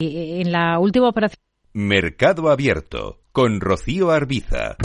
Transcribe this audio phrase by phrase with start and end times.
[0.00, 1.42] En la última operación.
[1.72, 4.76] Mercado Abierto con Rocío Arbiza.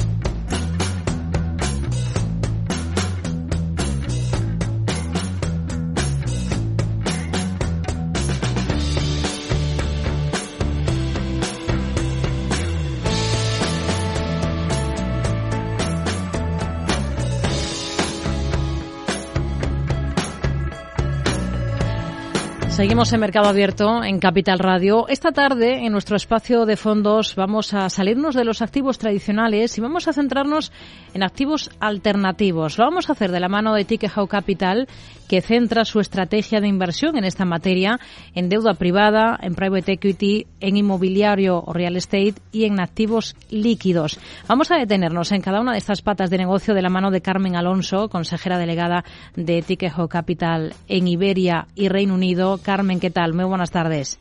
[22.74, 25.08] Seguimos en Mercado Abierto en Capital Radio.
[25.08, 29.82] Esta tarde, en nuestro espacio de fondos, vamos a salirnos de los activos tradicionales y
[29.82, 30.72] vamos a centrarnos
[31.14, 32.80] en activos alternativos.
[32.80, 34.88] Lo vamos a hacer de la mano de Tikehau Capital,
[35.28, 38.00] que centra su estrategia de inversión en esta materia
[38.34, 44.20] en deuda privada, en private equity, en inmobiliario o real estate y en activos líquidos.
[44.48, 47.22] Vamos a detenernos en cada una de estas patas de negocio de la mano de
[47.22, 49.04] Carmen Alonso, consejera delegada
[49.36, 52.60] de Tikehau Capital en Iberia y Reino Unido.
[52.74, 53.36] Carmen, ¿qué tal?
[53.36, 54.20] Muy buenas tardes.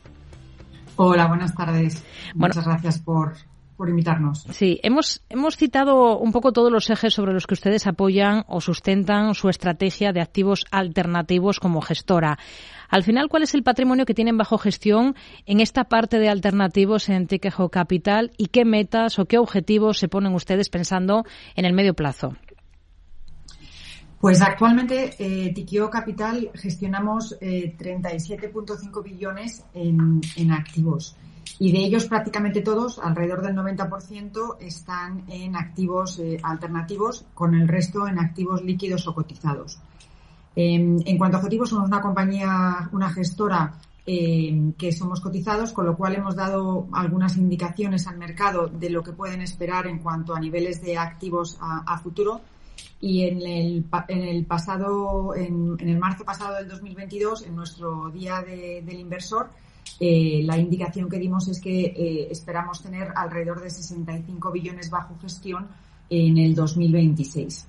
[0.95, 2.05] Hola, buenas tardes.
[2.35, 3.33] Muchas gracias por,
[3.75, 4.45] por invitarnos.
[4.51, 8.61] Sí, hemos, hemos citado un poco todos los ejes sobre los que ustedes apoyan o
[8.61, 12.37] sustentan su estrategia de activos alternativos como gestora.
[12.89, 15.15] Al final, ¿cuál es el patrimonio que tienen bajo gestión
[15.47, 20.09] en esta parte de alternativos en Tiquejo Capital y qué metas o qué objetivos se
[20.09, 21.23] ponen ustedes pensando
[21.55, 22.35] en el medio plazo?
[24.23, 31.17] Pues actualmente eh, Capital gestionamos eh, 37.5 billones en, activos
[31.59, 37.67] y de ellos prácticamente todos, alrededor del 90%, están en activos eh, alternativos, con el
[37.67, 39.81] resto en activos líquidos o cotizados.
[40.55, 43.73] en cuanto a objetivos, somos una compañía, una gestora
[44.05, 49.03] eh, que somos cotizados, con lo cual hemos dado algunas indicaciones al mercado de lo
[49.03, 52.39] que pueden esperar en cuanto a niveles de activos a futuro
[53.03, 58.41] y en el, en el pasado, en, el marzo pasado del 2022, en nuestro día
[58.41, 59.49] del inversor,
[59.99, 65.17] eh, la indicación que dimos es que eh, esperamos tener alrededor de 65 billones bajo
[65.21, 65.67] gestión
[66.09, 67.67] en el 2026.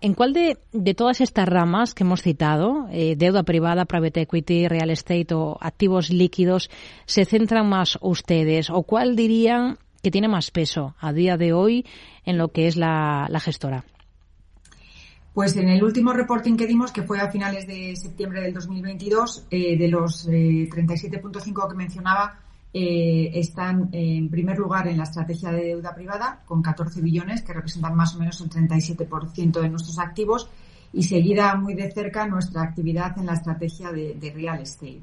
[0.00, 4.66] ¿En cuál de, de, todas estas ramas que hemos citado, eh, deuda privada, private equity,
[4.66, 6.68] real estate o activos líquidos,
[7.06, 8.70] se centran más ustedes?
[8.70, 11.86] ¿O cuál dirían que tiene más peso a día de hoy
[12.24, 13.84] en lo que es la gestora?
[15.34, 19.46] Pues en el último reporting que dimos, que fue a finales de septiembre del 2022,
[19.50, 22.38] eh, de los 37.5 eh, que mencionaba,
[22.74, 27.54] eh, están en primer lugar en la estrategia de deuda privada, con 14 billones, que
[27.54, 30.50] representan más o menos el 37% de nuestros activos,
[30.92, 35.02] y seguida muy de cerca nuestra actividad en la estrategia de, de real estate.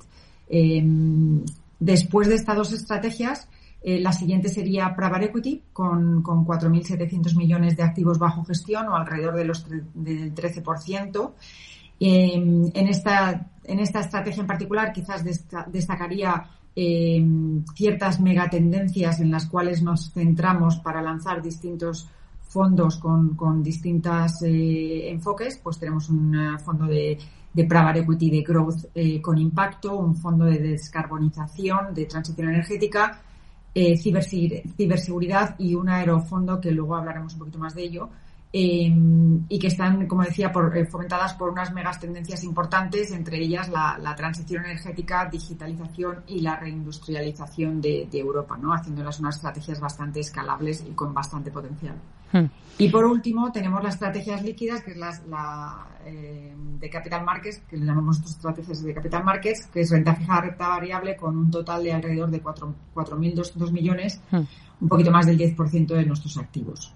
[1.79, 3.47] después de estas dos estrategias,
[3.81, 8.95] eh, la siguiente sería Private Equity con, con 4.700 millones de activos bajo gestión o
[8.95, 11.31] alrededor de los del 13%.
[12.01, 12.33] Eh,
[12.73, 15.23] en, esta, en esta estrategia en particular quizás
[15.67, 16.45] destacaría
[16.75, 17.25] eh,
[17.75, 22.07] ciertas megatendencias en las cuales nos centramos para lanzar distintos
[22.41, 25.57] fondos con, con distintos eh, enfoques.
[25.57, 27.17] Pues tenemos un fondo de,
[27.53, 33.21] de Private Equity de Growth eh, con impacto, un fondo de descarbonización, de transición energética,
[33.73, 38.09] eh, ciberseguridad y un aerofondo que luego hablaremos un poquito más de ello.
[38.51, 38.91] Eh,
[39.47, 43.69] y que están, como decía, por, eh, fomentadas por unas megas tendencias importantes, entre ellas
[43.69, 48.73] la, la transición energética, digitalización y la reindustrialización de, de, Europa, ¿no?
[48.73, 51.95] haciéndolas unas estrategias bastante escalables y con bastante potencial.
[52.31, 52.45] Hmm.
[52.77, 57.61] Y por último, tenemos las estrategias líquidas, que es la, la eh, de Capital Markets,
[57.69, 61.51] que le llamamos estrategias de Capital Markets, que es renta fija, renta variable, con un
[61.51, 64.41] total de alrededor de 4.200 millones, hmm.
[64.81, 66.93] un poquito más del 10% de nuestros activos.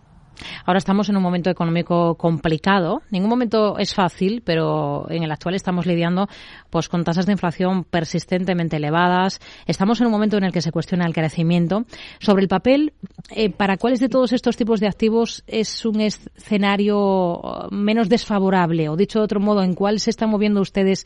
[0.65, 3.01] Ahora estamos en un momento económico complicado.
[3.11, 6.27] Ningún momento es fácil, pero en el actual estamos lidiando
[6.69, 9.39] pues con tasas de inflación persistentemente elevadas.
[9.65, 11.85] Estamos en un momento en el que se cuestiona el crecimiento.
[12.19, 12.93] Sobre el papel,
[13.31, 18.89] eh, ¿para cuáles de todos estos tipos de activos es un escenario menos desfavorable?
[18.89, 21.05] O dicho de otro modo, ¿en cuál se están moviendo ustedes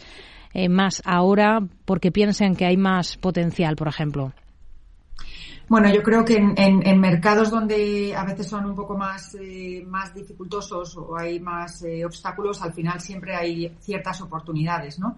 [0.53, 4.33] eh, más ahora porque piensan que hay más potencial, por ejemplo?
[5.69, 10.13] Bueno, yo creo que en, mercados donde a veces son un poco más, eh, más
[10.13, 15.17] dificultosos o hay más eh, obstáculos, al final siempre hay ciertas oportunidades, ¿no?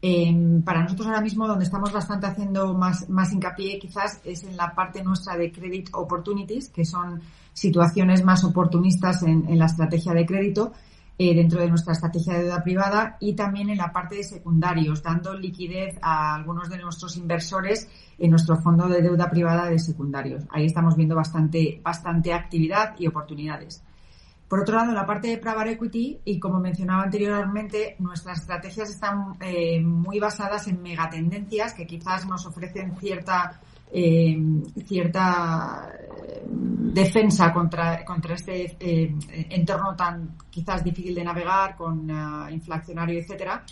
[0.00, 4.56] Em, para nosotros ahora mismo donde estamos bastante haciendo más, más hincapié quizás es en
[4.56, 7.20] la parte nuestra de credit opportunities, que son
[7.52, 10.72] situaciones más oportunistas en, en la estrategia de crédito
[11.22, 15.02] eh, dentro de nuestra estrategia de deuda privada y también en la parte de secundarios,
[15.02, 20.44] dando liquidez a algunos de nuestros inversores en nuestro fondo de deuda privada de secundarios.
[20.50, 23.82] Ahí estamos viendo bastante, bastante actividad y oportunidades.
[24.48, 29.34] Por otro lado, la parte de private equity, y como mencionaba anteriormente, nuestras estrategias están
[29.40, 33.60] eh, muy basadas en megatendencias que quizás nos ofrecen cierta
[33.92, 34.38] eh,
[34.86, 35.92] cierta
[36.92, 39.14] defensa contra, contra este
[39.50, 42.10] entorno tan quizás difícil de navegar, con
[42.50, 43.64] inflacionario, etcétera.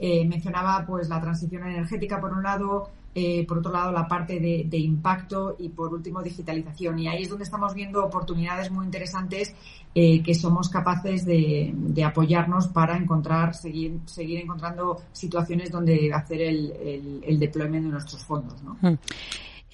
[0.00, 4.76] mencionaba pues la transición energética por un lado, eh, por otro lado la parte de,
[4.76, 6.98] impacto y por último digitalización.
[6.98, 9.54] Y ahí es donde estamos viendo oportunidades muy interesantes
[9.94, 11.72] eh, que somos capaces de,
[12.04, 18.60] apoyarnos para encontrar, seguir, seguir encontrando situaciones donde hacer el, el, deployment de nuestros fondos.
[18.64, 18.76] ¿no?
[18.80, 18.98] Mm.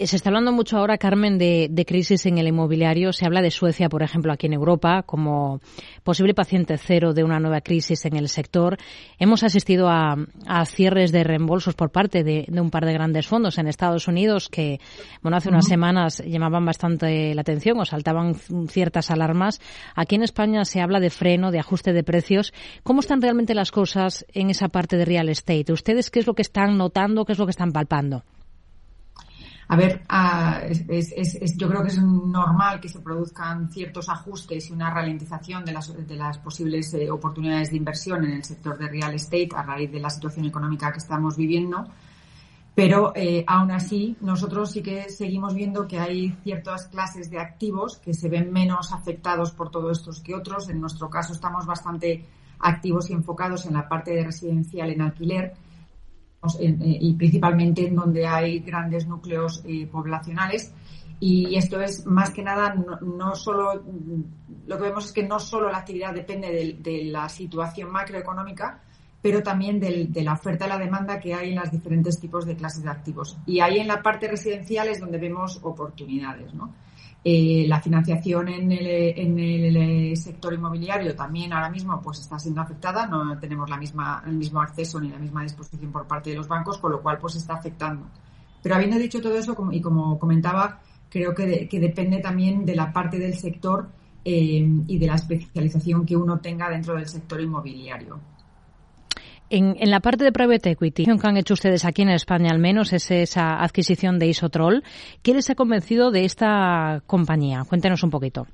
[0.06, 3.12] Se está hablando mucho ahora, Carmen, de, crisis en el inmobiliario.
[3.12, 5.60] Se habla de Suecia, por ejemplo, aquí en Europa, como
[6.02, 8.78] posible paciente cero de una nueva crisis en el sector.
[9.18, 10.16] Hemos asistido a,
[10.64, 14.80] cierres de reembolsos por parte de, un par de grandes fondos en Estados Unidos que,
[15.20, 18.36] bueno, hace unas semanas llamaban bastante la atención o saltaban
[18.68, 19.60] ciertas alarmas.
[19.94, 22.54] Aquí en España se habla de freno, de ajuste de precios.
[22.84, 25.74] ¿Cómo están realmente las cosas en esa parte de real estate?
[25.74, 28.24] ¿Ustedes qué es lo que están notando, qué es lo que están palpando?
[29.72, 30.62] A ver, ah,
[31.56, 35.94] yo creo que es normal que se produzcan ciertos ajustes y una ralentización de las,
[36.08, 39.92] de las posibles eh, oportunidades de inversión en el sector de real estate a raíz
[39.92, 41.86] de la situación económica que estamos viviendo.
[42.74, 47.98] Pero eh, aún así, nosotros sí que seguimos viendo que hay ciertas clases de activos
[47.98, 50.68] que se ven menos afectados por todo esto que otros.
[50.68, 52.26] En nuestro caso, estamos bastante
[52.58, 55.54] activos y enfocados en la parte de residencial en alquiler
[56.58, 60.72] y principalmente en donde hay grandes núcleos eh, poblacionales.
[61.22, 63.84] Y esto es más que nada no, solo,
[64.66, 68.82] lo que vemos es que no solo la actividad depende de, la situación macroeconómica,
[69.22, 72.56] pero también de la oferta y la demanda que hay en los diferentes tipos de
[72.56, 73.36] clases de activos.
[73.46, 76.72] Y ahí en la parte residencial es donde vemos oportunidades, ¿no?
[77.22, 83.38] Eh, la financiación en el, sector inmobiliario también ahora mismo pues está siendo afectada, no
[83.38, 86.78] tenemos la misma, el mismo acceso ni la misma disposición por parte de los bancos,
[86.78, 88.06] con lo cual pues está afectando.
[88.62, 90.80] Pero habiendo dicho todo eso, y como comentaba,
[91.10, 93.88] creo que, que depende también de la parte del sector
[94.24, 98.18] eh, y de la especialización que uno tenga dentro del sector inmobiliario.
[99.50, 102.92] En, la parte de private equity, que han hecho ustedes aquí en España al menos
[102.92, 104.84] es esa adquisición de Isotrol.
[105.22, 107.64] ¿Qué les ha convencido de esta compañía?
[107.68, 108.46] Cuéntenos un poquito.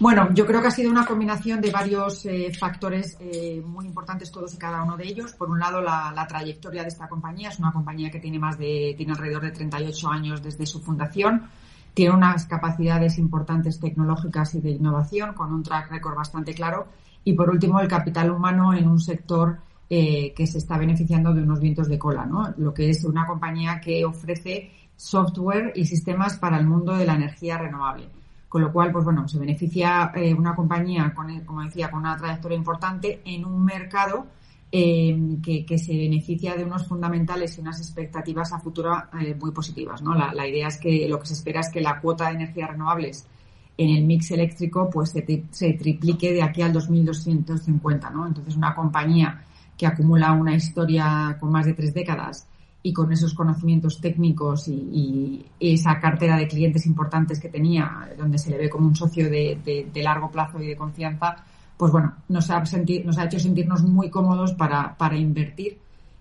[0.00, 4.30] Bueno, yo creo que ha sido una combinación de varios eh, factores eh, muy importantes
[4.30, 5.32] todos y cada uno de ellos.
[5.32, 7.48] Por un lado, la, trayectoria de esta compañía.
[7.48, 11.48] Es una compañía que tiene más de, tiene alrededor de 38 años desde su fundación.
[11.94, 16.86] Tiene unas capacidades importantes tecnológicas y de innovación con un track record bastante claro
[17.24, 19.58] y por último, el capital humano en un sector
[19.90, 22.52] eh, que se está beneficiando de unos vientos de cola, ¿no?
[22.58, 27.14] Lo que es una compañía que ofrece software y sistemas para el mundo de la
[27.14, 28.06] energía renovable.
[28.50, 32.18] Con lo cual, pues bueno, se beneficia eh, una compañía, con, como decía, con una
[32.18, 34.26] trayectoria importante en un mercado
[34.70, 38.94] eh, que, se beneficia de unos fundamentales y unas expectativas a futuro
[39.40, 40.02] muy positivas.
[40.02, 40.14] ¿no?
[40.14, 42.68] La, la, idea es que lo que se espera es que la cuota de energías
[42.68, 43.26] renovables
[43.78, 48.26] en el mix eléctrico pues se, triplique de aquí al 2250, ¿no?
[48.26, 49.44] Entonces una compañía
[49.76, 52.48] que acumula una historia con más de tres décadas
[52.82, 58.50] y con esos conocimientos técnicos y, esa cartera de clientes importantes que tenía, donde se
[58.50, 61.36] le ve como un socio de, largo plazo y de confianza,
[61.76, 62.60] pues bueno, nos ha,
[63.04, 65.78] nos ha hecho sentirnos muy cómodos para, para invertir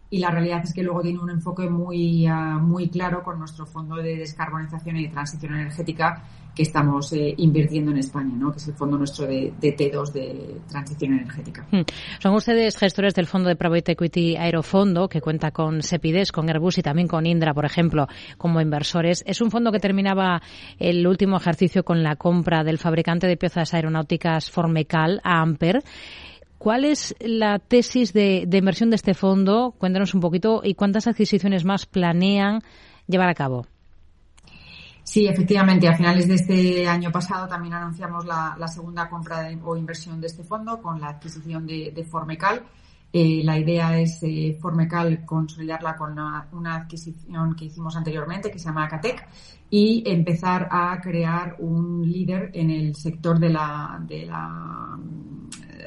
[0.09, 3.65] y la realidad es que luego tiene un enfoque muy, ah, muy claro con nuestro
[3.65, 6.23] fondo de descarbonización y de transición energética
[6.57, 8.51] que estamos eh, invirtiendo en España, ¿no?
[8.51, 11.67] que es el fondo nuestro de, T2 de transición energética.
[11.71, 11.81] Hmm.
[12.19, 16.79] Son ustedes gestores del fondo de Private Equity Aerofondo, que cuenta con Sepides, con Airbus
[16.79, 18.07] y también con Indra, por ejemplo,
[18.39, 19.23] como inversores.
[19.27, 20.41] Es un fondo que terminaba
[20.79, 25.83] el último ejercicio con la compra del fabricante de piezas aeronáuticas Formecal a Amper.
[26.57, 29.75] ¿Cuál es la tesis de, inversión de este fondo?
[29.77, 32.61] Cuéntanos un poquito y cuántas adquisiciones más planean
[33.07, 33.67] llevar a cabo.
[35.03, 35.87] Sí, efectivamente.
[35.87, 40.43] A finales de este año pasado también anunciamos la, segunda compra o inversión de este
[40.43, 42.63] fondo con la adquisición de, Formecal.
[43.11, 48.65] Eh, la idea es eh, Formecal consolidarla con una, adquisición que hicimos anteriormente que se
[48.65, 49.27] llama Acatec
[49.69, 54.99] y empezar a crear un líder en el sector de la, de la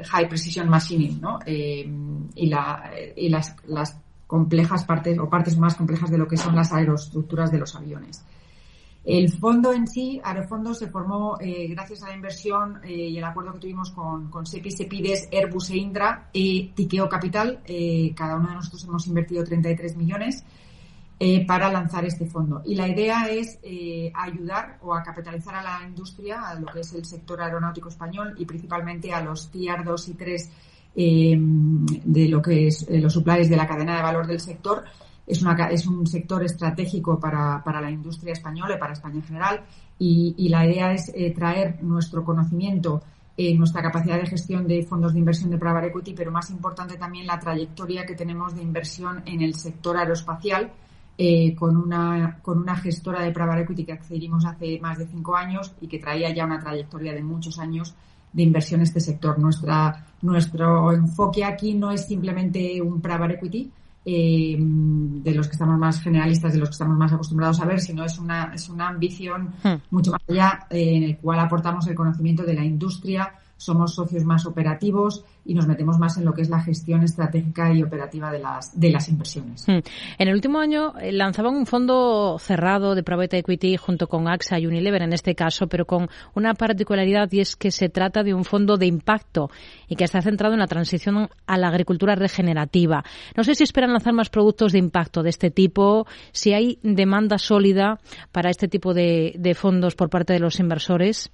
[0.04, 1.38] high precision machining, ¿no?
[1.44, 1.88] Eh,
[2.34, 6.56] y, la, y las, las complejas partes o partes más complejas de lo que son
[6.56, 8.24] las aeroestructuras de los aviones.
[9.04, 13.24] El fondo en sí, Aerofondo, se formó eh, gracias a la inversión eh, y el
[13.24, 17.60] acuerdo que tuvimos con, con SEPI, SEPIDES, Airbus e Indra y Tiqueo Capital.
[17.64, 20.44] Eh, cada uno de nosotros hemos invertido 33 millones
[21.18, 22.60] eh, para lanzar este fondo.
[22.66, 23.58] Y la idea es
[24.14, 28.34] ayudar o a capitalizar a la industria, a lo que es el sector aeronáutico español
[28.36, 30.50] y principalmente a los tier 2 y 3
[30.96, 34.84] eh, de lo que es los suppliers de la cadena de valor del sector.
[35.30, 39.60] Es, es un sector estratégico para, para la industria española y para España en general.
[39.98, 43.02] Y, la idea es traer nuestro conocimiento
[43.56, 47.26] nuestra capacidad de gestión de fondos de inversión de private equity, pero más importante también
[47.26, 50.70] la trayectoria que tenemos de inversión en el sector aeroespacial,
[51.22, 55.36] eh, con, una, con una gestora de private equity que accedimos hace más de cinco
[55.36, 57.94] años y que traía ya una trayectoria de muchos años
[58.32, 59.38] de inversión en este sector.
[59.38, 63.70] Nuestra, nuestro enfoque aquí no es simplemente un private equity,
[64.04, 67.80] eh, de los que estamos más generalistas, de los que estamos más acostumbrados a ver,
[67.80, 69.74] sino es una, es una ambición hmm.
[69.90, 74.24] mucho más allá eh, en el cual aportamos el conocimiento de la industria, somos socios
[74.24, 78.32] más operativos y nos metemos más en lo que es la gestión estratégica y operativa
[78.32, 79.66] de las, de las inversiones.
[79.68, 79.80] Hmm.
[80.18, 84.58] En el último año eh, lanzaban un fondo cerrado de private equity junto con AXA
[84.58, 88.32] y Unilever en este caso, pero con una particularidad y es que se trata de
[88.32, 89.50] un fondo de impacto
[89.88, 93.04] y que está centrado en la transición a la agricultura regenerativa.
[93.36, 97.36] No sé si esperan lanzar más productos de impacto de este tipo, si hay demanda
[97.36, 97.98] sólida
[98.32, 101.30] para este tipo de fondos por parte de los inversores.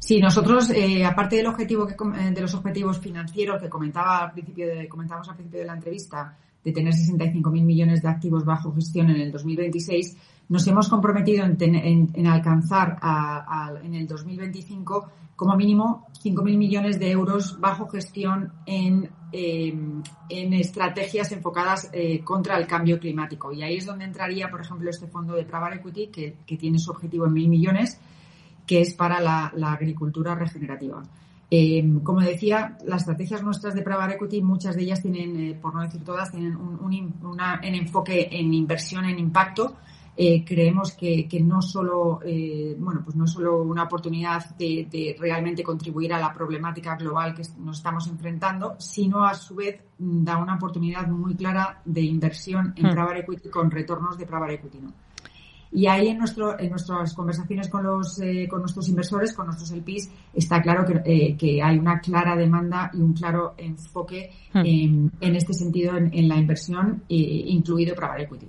[0.00, 4.32] Sí, nosotros, eh, aparte del objetivo que, eh, de los objetivos financieros que comentaba al
[4.32, 8.72] principio de, comentamos al principio de la entrevista, de tener 65.000 millones de activos bajo
[8.72, 10.16] gestión en el 2026,
[10.48, 12.98] nos hemos comprometido en, alcanzar
[13.82, 21.30] en el 2025 como mínimo 5.000 millones de euros bajo gestión en, em, en estrategias
[21.32, 23.52] enfocadas eh, contra el cambio climático.
[23.52, 26.78] Y ahí es donde entraría, por ejemplo, este fondo de Private Equity, que, que tiene
[26.78, 28.00] su objetivo en 1.000 millones
[28.70, 31.02] que es para la, agricultura regenerativa.
[31.50, 35.74] Eh, como decía, las estrategias nuestras de private equity, muchas de ellas tienen, eh, por
[35.74, 37.12] no decir todas, tienen un,
[37.64, 39.74] enfoque en inversión, en impacto.
[40.16, 42.20] Eh, creemos que, no solo,
[42.78, 47.78] bueno, pues no solo una oportunidad de, realmente contribuir a la problemática global que nos
[47.78, 52.92] estamos enfrentando, sino a su vez da una oportunidad muy clara de inversión en hmm.
[52.92, 54.78] private equity con retornos de private equity.
[54.78, 54.92] ¿no?
[55.72, 59.70] Y ahí en, nuestro, en nuestras conversaciones con, los, eh, con nuestros inversores, con nuestros
[59.70, 64.58] LPs, está claro que, eh, que hay una clara demanda y un claro enfoque hmm.
[64.64, 68.48] en, en, este sentido en, la inversión, eh, incluido private equity.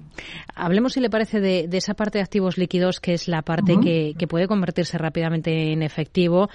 [0.55, 3.77] Hablemos, si le parece, de, de, esa parte de activos líquidos, que es la parte
[3.79, 6.49] que, que puede convertirse rápidamente en efectivo.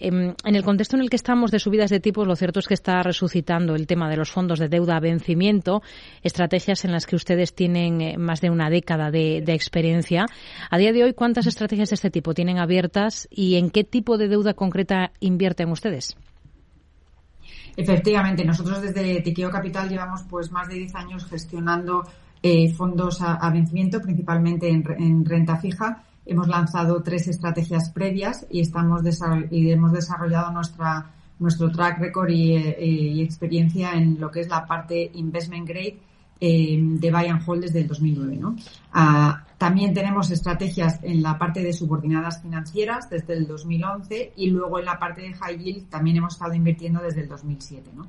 [0.00, 2.66] Em, en el contexto en el que estamos de subidas de tipos, lo cierto es
[2.66, 5.82] que está resucitando el tema de los fondos de deuda a vencimiento,
[6.22, 10.26] estrategias en las que ustedes tienen eh, más de una década de, experiencia.
[10.70, 14.18] A día de hoy, ¿cuántas estrategias de este tipo tienen abiertas y en qué tipo
[14.18, 16.16] de deuda concreta invierten ustedes?
[17.76, 22.04] Efectivamente, nosotros desde Tiqueo Capital llevamos pues más de 10 años gestionando
[22.42, 29.92] eh, fondos a, vencimiento, principalmente en renta fija Hemos lanzado tres estrategias previas y, hemos
[29.92, 35.68] desarrollado nuestra, nuestro track record eh, y, experiencia en lo que es la parte investment
[35.68, 35.98] grade
[36.40, 38.36] eh, de buy and hold desde el 2009.
[38.36, 38.56] ¿no?
[38.92, 44.78] Ah, también tenemos estrategias en la parte de subordinadas financieras desde el 2011 y luego
[44.78, 47.90] en la parte de high yield también hemos estado invirtiendo desde el 2007.
[47.94, 48.06] ¿no?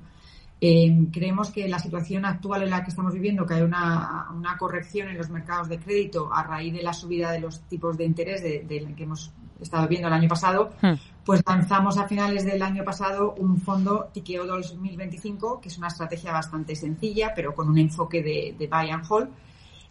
[0.61, 5.09] Eh, creemos que la situación actual en la que estamos viviendo, que hay una, corrección
[5.09, 8.41] en los mercados de crédito a raíz de la subida de los tipos de interés
[8.41, 10.93] de, que hemos estado viendo el año pasado, hmm.
[11.25, 16.31] pues lanzamos a finales del año pasado un fondo Tikeo 2025, que es una estrategia
[16.31, 19.29] bastante sencilla, pero con un enfoque de, buy and hold,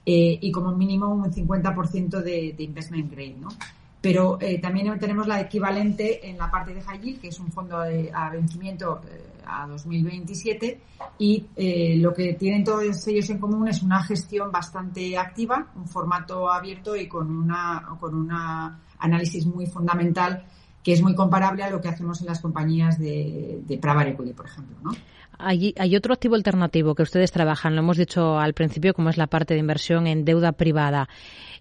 [0.06, 3.48] eh, y como mínimo un 50% de, de investment grade, ¿no?
[4.04, 7.80] Pero eh, también tenemos la equivalente en la parte de high que es un fondo
[7.80, 10.78] de, a vencimiento eh, a 2027
[11.16, 15.88] y eh, lo que tienen todos ellos en común es una gestión bastante activa, un
[15.88, 18.30] formato abierto y con una con un
[18.98, 20.44] análisis muy fundamental
[20.82, 24.44] que es muy comparable a lo que hacemos en las compañías de, de equity, por
[24.44, 24.90] ejemplo, ¿no?
[25.38, 29.26] Hay, otro activo alternativo que ustedes trabajan, lo hemos dicho al principio, como es la
[29.26, 31.08] parte de inversión en deuda privada.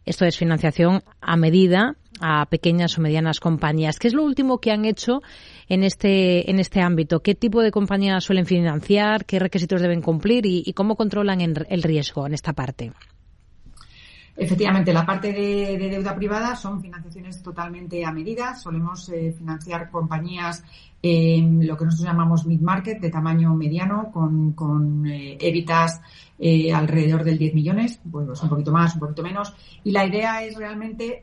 [0.06, 4.00] Esto es financiación a medida a pequeñas o medianas compañías.
[4.00, 5.22] ¿Qué es lo último que han hecho
[5.68, 7.20] en este, en este ámbito?
[7.20, 9.26] ¿Qué tipo de compañías suelen financiar?
[9.26, 10.46] ¿Qué requisitos deben cumplir?
[10.46, 12.94] ¿Y, cómo controlan el riesgo en esta parte?
[14.36, 18.56] Efectivamente, la parte de, deuda privada son financiaciones totalmente a medida.
[18.56, 20.64] Solemos eh, financiar compañías
[21.04, 27.38] en lo que nosotros llamamos mid-market, de tamaño mediano, con, con eh, eh, alrededor del
[27.38, 29.54] 10 millones, pues un poquito más, un poquito menos.
[29.84, 31.22] Y la idea es realmente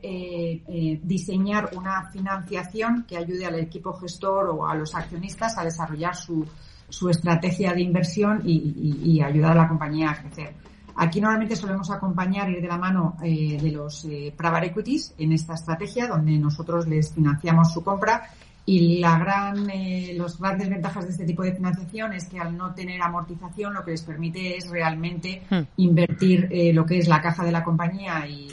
[1.03, 6.47] diseñar una financiación que ayude al equipo gestor o a los accionistas a desarrollar su,
[6.87, 10.71] su estrategia de inversión y, y ayudar a la compañía a crecer
[11.03, 15.31] Aquí normalmente solemos acompañar, ir de la mano eh, de los eh, private equities en
[15.31, 18.29] esta estrategia, donde nosotros les financiamos su compra
[18.65, 22.55] y la gran, eh, los grandes ventajas de este tipo de financiación es que al
[22.55, 25.61] no tener amortización lo que les permite es realmente hmm.
[25.77, 28.47] invertir eh, lo que es la caja de la compañía y,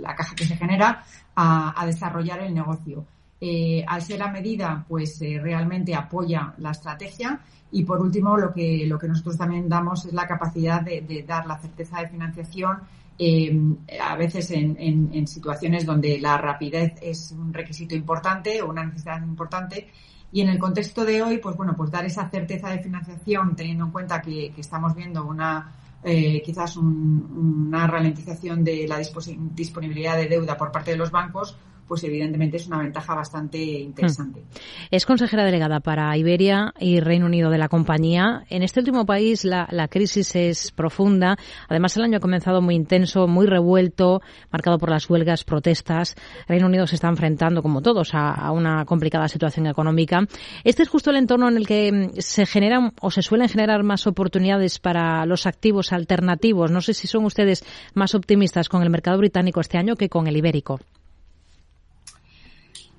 [0.00, 1.02] la caja que se genera
[1.34, 3.04] a, desarrollar el negocio.
[3.40, 7.40] Eh, al ser a medida, pues realmente apoya la estrategia
[7.70, 12.00] y por último lo que nosotros también damos es la capacidad de dar la certeza
[12.00, 12.78] de financiación
[13.20, 13.52] eh,
[14.00, 19.88] a veces en, situaciones donde la rapidez es un requisito importante o una necesidad importante.
[20.30, 23.86] Y en el contexto de hoy, pues bueno, pues dar esa certeza de financiación, teniendo
[23.86, 30.56] en cuenta que, estamos viendo una eh, quizás una ralentización de la disponibilidad de deuda
[30.56, 31.56] por parte de los bancos,
[31.88, 34.40] pues evidentemente es una ventaja bastante interesante.
[34.40, 34.88] Hmm.
[34.90, 38.44] Es consejera delegada para Iberia y Reino Unido de la compañía.
[38.50, 41.36] En este último país la, crisis es profunda.
[41.68, 44.20] Además, el año ha comenzado muy intenso, muy revuelto,
[44.52, 46.14] marcado por las huelgas, protestas.
[46.46, 50.20] Reino Unido se está enfrentando, como todos, a, una complicada situación económica.
[50.64, 53.82] Este es justo el entorno en el que mm, se generan o se suelen generar
[53.82, 56.70] más oportunidades para los activos alternativos.
[56.70, 57.64] No sé si son ustedes
[57.94, 60.80] más optimistas con el mercado británico este año que con el ibérico.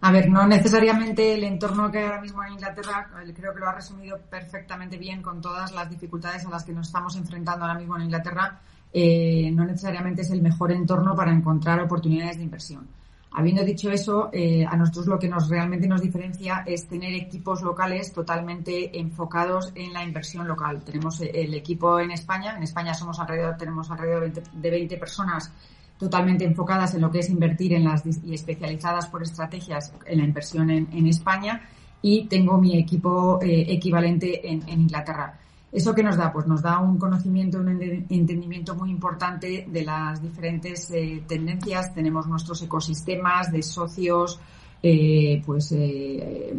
[0.02, 3.68] A ver, no necesariamente el entorno que hay ahora mismo en Inglaterra, creo que lo
[3.68, 7.78] ha resumido perfectamente bien con todas las dificultades a las que nos estamos enfrentando ahora
[7.78, 8.62] mismo en Inglaterra,
[8.94, 12.88] eh, no necesariamente es el mejor entorno para encontrar oportunidades de inversión.
[13.32, 17.62] Habiendo dicho eso, eh, a nosotros lo que nos realmente nos diferencia es tener equipos
[17.62, 20.82] locales totalmente enfocados en la inversión local.
[20.84, 25.54] Tenemos el equipo en España, en España somos alrededor, tenemos alrededor de 20 personas
[26.00, 30.24] totalmente enfocadas en lo que es invertir en las y especializadas por estrategias en la
[30.24, 31.62] inversión en, España
[32.02, 35.38] y tengo mi equipo eh, equivalente en, Inglaterra.
[35.72, 36.32] ¿Eso qué nos da?
[36.32, 37.70] Pues nos da un conocimiento, un
[38.10, 41.94] entendimiento muy importante de las diferentes eh, tendencias.
[41.94, 44.40] Tenemos nuestros ecosistemas de socios,
[44.82, 46.54] eh, pues eh,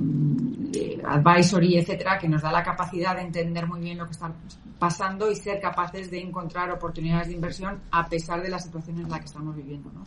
[0.74, 4.32] eh, advisory, etcétera, que nos da la capacidad de entender muy bien lo que está
[4.78, 9.08] pasando y ser capaces de encontrar oportunidades de inversión a pesar de la situación en
[9.08, 10.04] la que estamos viviendo, ¿no?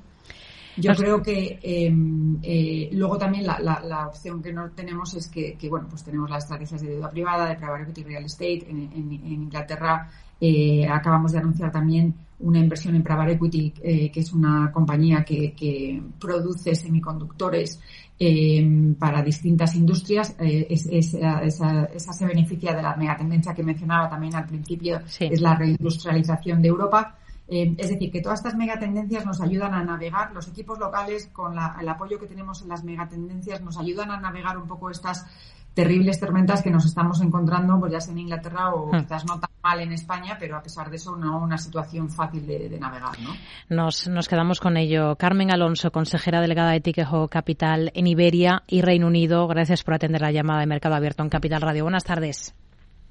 [0.76, 5.28] Yo creo que em, eh, luego también la, la, la, opción que no tenemos es
[5.28, 8.66] que, que, bueno, pues tenemos las estrategias de deuda privada, de private equity real estate.
[8.68, 10.10] En, en, en Inglaterra
[10.46, 15.24] eh, acabamos de anunciar también una inversión en private equity, eh, que es una compañía
[15.24, 17.80] que, que produce semiconductores
[18.20, 20.36] em, para distintas industrias.
[20.38, 25.00] Eh, es, es, esa, esa, se beneficia de la megatendencia que mencionaba también al principio,
[25.18, 27.16] es la reindustrialización de Europa
[27.48, 31.54] eh, es decir, que todas estas megatendencias nos ayudan a navegar, los equipos locales con
[31.54, 35.26] el apoyo que tenemos en las megatendencias nos ayudan a navegar un poco estas
[35.74, 39.00] terribles tormentas que nos estamos encontrando, pues ya sea en Inglaterra o hmm.
[39.02, 42.46] quizás no tan mal en España, pero a pesar de eso no una situación fácil
[42.46, 43.32] de, navegar, ¿no?
[43.70, 45.16] Nos, nos quedamos con ello.
[45.16, 50.22] Carmen Alonso, consejera delegada de Tiquejo Capital en Iberia y Reino Unido, gracias por atender
[50.22, 51.84] la llamada de Mercado Abierto en Capital Radio.
[51.84, 52.54] Buenas tardes.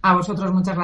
[0.03, 0.81] A vosotros, muchas gracias.